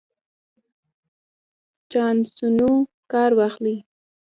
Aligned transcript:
چانسونو 1.91 2.71
کار 3.11 3.31
واخلئ. 3.39 3.77